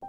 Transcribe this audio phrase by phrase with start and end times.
[0.00, 0.06] 大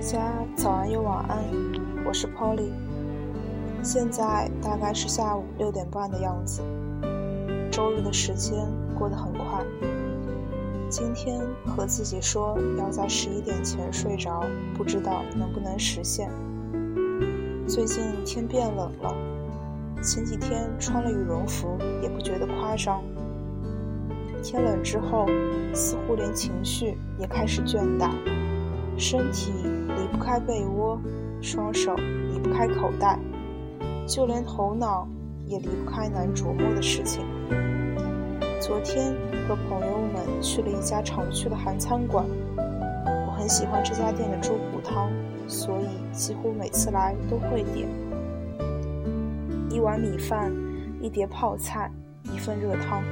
[0.00, 0.18] 家
[0.56, 1.38] 早安又晚安，
[2.04, 2.72] 我是 Polly。
[3.84, 6.62] 现在大概是下午六点半的样子。
[7.70, 8.66] 周日的时间
[8.98, 9.64] 过得很快。
[10.88, 14.44] 今天和自己说要在十一点前睡着，
[14.76, 16.28] 不知道能不能实现。
[17.68, 19.14] 最近天变冷了，
[20.04, 23.02] 前几天穿了羽绒服也不觉得夸张。
[24.42, 25.26] 天冷之后，
[25.72, 28.10] 似乎连情绪也开始倦怠，
[28.98, 31.00] 身体离不开被窝，
[31.40, 31.94] 双手
[32.30, 33.18] 离不开口袋，
[34.06, 35.08] 就连头脑
[35.46, 37.24] 也离不开难琢磨的事情。
[38.60, 39.14] 昨天
[39.48, 42.26] 和朋友们去了一家常去的韩餐馆，
[42.56, 45.10] 我很喜欢这家店的猪骨汤，
[45.48, 47.88] 所以几乎每次来都会点
[49.74, 50.52] 一碗米饭、
[51.00, 51.90] 一碟泡菜、
[52.32, 53.02] 一份热汤。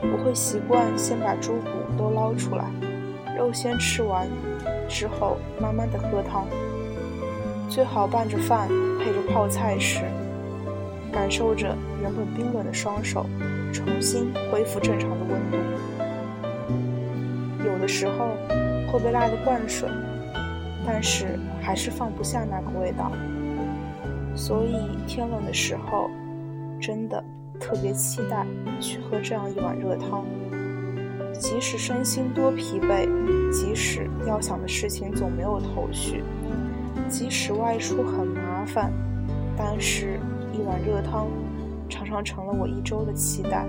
[0.00, 2.70] 我会习惯先把猪骨都捞出来，
[3.36, 4.28] 肉先吃完，
[4.88, 6.46] 之后慢慢的喝汤，
[7.68, 8.68] 最好拌着饭
[9.00, 10.04] 配着泡菜吃，
[11.10, 13.26] 感受着原本冰冷的双手
[13.72, 15.58] 重新恢复正常的温度。
[17.66, 18.28] 有的时候
[18.92, 19.88] 会被辣得灌水，
[20.86, 23.10] 但是还是放不下那个味道，
[24.36, 26.08] 所以天冷的时候，
[26.80, 27.24] 真的。
[27.58, 28.46] 特别期待
[28.80, 30.26] 去喝这样一碗热汤，
[31.32, 33.08] 即使身心多疲惫，
[33.50, 36.22] 即使要想的事情总没有头绪，
[37.08, 38.92] 即使外出很麻烦，
[39.56, 40.20] 但是
[40.52, 41.28] 一碗热汤
[41.88, 43.66] 常常成了我一周的期待。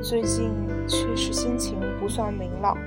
[0.00, 0.52] 最近
[0.86, 2.78] 确实心情不算明朗，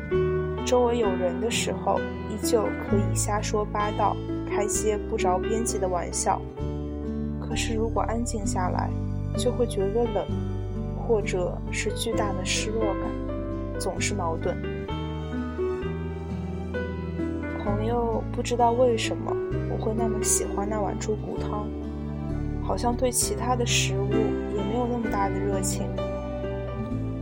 [0.66, 4.16] 周围有人的时候，依旧可以瞎说八道，
[4.52, 6.42] 开些不着边际的玩笑。
[7.40, 8.90] 可是，如果安静下来，
[9.38, 10.26] 就会觉得冷，
[10.96, 14.56] 或者是巨大的失落感，总是矛盾。
[17.64, 19.36] 朋友不知道为什么
[19.70, 21.68] 我会那么喜欢那碗猪骨汤，
[22.64, 24.12] 好像对其他的食物
[24.56, 25.84] 也没有那么大的热情。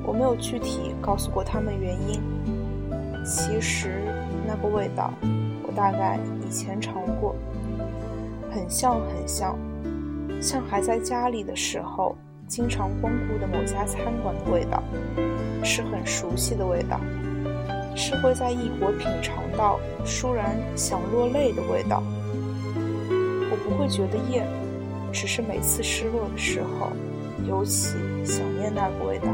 [0.04, 2.22] 我没有具体告诉过他们原因。
[3.26, 3.90] 其实
[4.48, 5.14] 那个味道，
[5.80, 7.34] 大概以前尝过，
[8.52, 9.58] 很像，很像。
[10.42, 12.18] 像还在家里的时候，
[12.48, 14.84] 经常光顾的某家餐馆的味道，
[15.64, 17.00] 是很熟悉的味道，
[17.96, 22.04] 是会在异国品尝到倏然想落泪的味道。
[23.50, 24.46] 我不会觉得厌，
[25.14, 26.92] 只是每次失落的时候，
[27.48, 27.96] 尤其
[28.26, 29.30] 想念那个味道。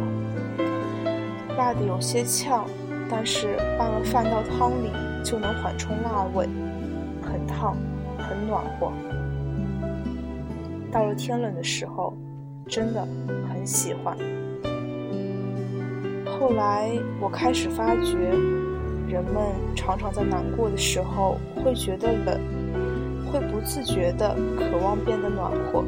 [1.58, 2.66] 辣的有些呛，
[3.10, 4.92] 但是拌了饭到汤里
[5.26, 6.48] 就能缓冲辣味，
[7.24, 7.76] 很烫，
[8.20, 8.92] 很暖和。
[10.92, 12.14] 到了天冷的时候，
[12.68, 13.02] 真的
[13.50, 14.16] 很喜欢。
[16.40, 18.16] 后来我开始发觉，
[19.10, 19.42] 人们
[19.76, 22.40] 常常在难过的时候会觉得冷，
[23.26, 25.84] 会不自觉地渴望变得暖和。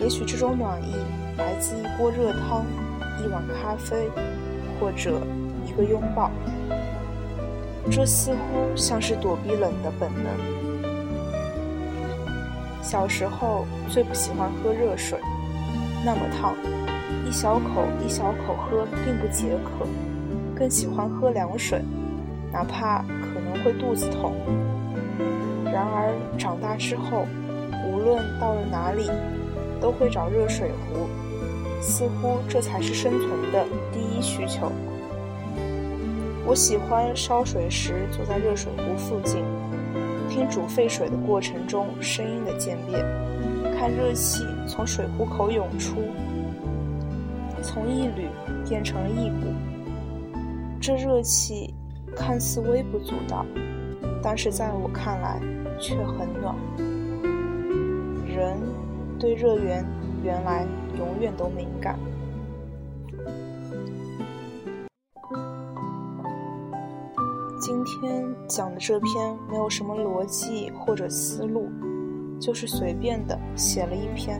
[0.00, 0.94] 也许这种暖意
[1.36, 2.64] 来自一锅热汤、
[3.24, 4.08] 一碗咖啡，
[4.78, 5.20] 或者
[5.66, 6.30] 一个拥抱。
[7.90, 10.32] 这似乎像是躲避冷的本能。
[12.82, 15.18] 小时候最不喜欢喝热水，
[16.04, 16.54] 那么烫，
[17.26, 19.86] 一小口一小口喝并不解渴，
[20.54, 21.82] 更喜欢喝凉水，
[22.52, 24.34] 哪怕可能会肚子痛。
[25.64, 27.26] 然而长大之后，
[27.88, 29.10] 无论到了哪里，
[29.80, 31.08] 都会找热水壶，
[31.80, 34.70] 似乎这才是生存的第一需求。
[36.46, 39.42] 我喜欢烧水时坐在热水壶附近。
[40.28, 43.04] 听煮沸水的过程中声音的渐变，
[43.76, 45.96] 看热气从水壶口涌出，
[47.62, 48.26] 从一缕
[48.68, 49.52] 变成了一股。
[50.80, 51.72] 这热气
[52.16, 53.46] 看似微不足道，
[54.22, 55.40] 但是在我看来
[55.78, 56.54] 却很暖。
[58.26, 58.58] 人
[59.18, 59.84] 对热源
[60.22, 60.66] 原来
[60.98, 61.98] 永远都敏感。
[67.66, 71.70] 今天讲的这篇没有什么逻辑或者思路，
[72.38, 74.38] 就是随便的写了一篇。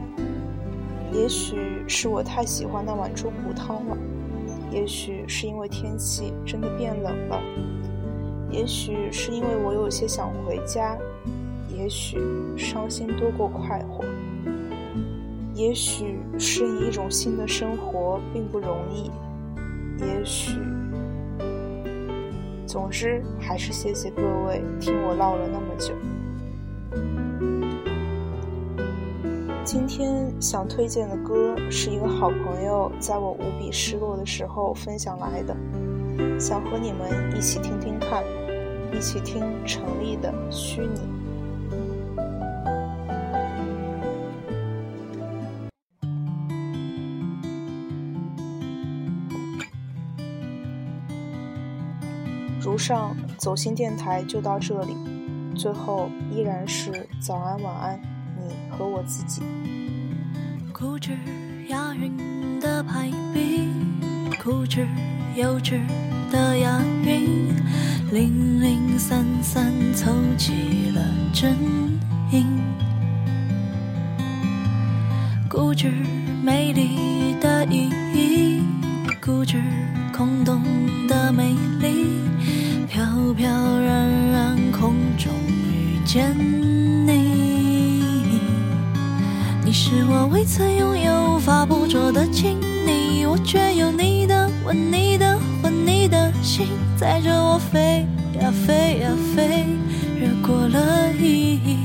[1.10, 3.96] 也许是我太喜欢那碗猪骨汤了，
[4.70, 7.40] 也许是因为天气真的变冷了，
[8.50, 10.94] 也许是因为我有些想回家，
[11.74, 12.18] 也许
[12.58, 14.04] 伤心多过快活，
[15.54, 19.10] 也许适应一种新的生活并不容易，
[20.04, 20.58] 也许。
[22.74, 25.94] 总之，还是谢谢各位听我唠了那么久。
[29.62, 35.56] 今天想推荐的歌是一个好朋友在我无比失落的时候分享来的，
[36.36, 38.24] 想和你们一起听听看，
[38.92, 40.98] 一起听陈粒的《虚拟》。
[52.64, 54.96] 如上，走心电台就到这里，
[55.54, 58.00] 最后依然是早安晚安。
[58.38, 59.42] 你和我自己。
[60.72, 61.12] 固执
[61.68, 63.68] 押韵的排比，
[64.42, 64.88] 固执
[65.36, 65.78] 幼稚
[66.30, 67.54] 的押韵，
[68.10, 71.02] 零零散散凑齐了
[71.34, 71.54] 真
[72.32, 72.46] 音。
[75.50, 75.92] 固执
[76.42, 78.62] 美丽的意义，
[79.22, 79.62] 固执
[80.16, 80.62] 空洞
[81.08, 82.20] 的美丽，
[82.88, 83.04] 飘
[83.36, 85.32] 飘然然空中
[85.72, 86.32] 遇见
[87.04, 87.12] 你。
[89.64, 89.72] 你。
[89.72, 98.06] 是我未曾拥有、无法捕捉的亲昵，我却有你的吻、你的魂、你的心，载着我飞
[98.40, 99.66] 呀飞呀飞，
[100.16, 101.78] 越过了意义。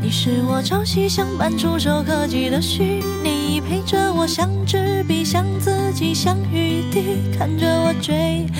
[0.00, 3.25] 你是我朝夕相伴、触手可及的虚拟，
[3.68, 8.55] 陪着我像纸笔、像自己、像雨滴，看着我追呀追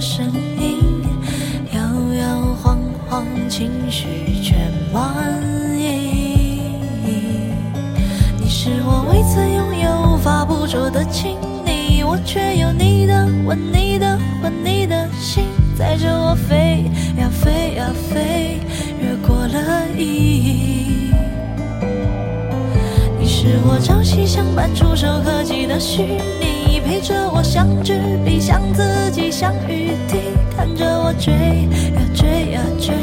[0.00, 0.26] 声
[0.60, 1.02] 音
[1.72, 2.78] 摇摇晃
[3.08, 4.06] 晃情绪
[4.42, 5.42] 全满
[5.78, 6.60] 意。
[8.38, 15.44] 你是我未曾拥有、无法捕捉的亲昵，我却有你的吻、你的魂、你的心，
[15.76, 16.84] 载着我飞
[17.18, 18.60] 呀飞呀飞，
[19.00, 21.10] 越过了意义。
[23.18, 26.55] 你是我朝夕相伴、触手可及的虚拟，
[26.86, 30.18] 陪着我像纸笔，像自己，像雨滴，
[30.56, 32.94] 看着我追呀追呀追，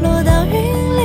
[0.00, 0.52] 落到云
[0.96, 0.99] 里。